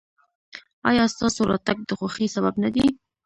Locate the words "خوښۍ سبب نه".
1.99-2.69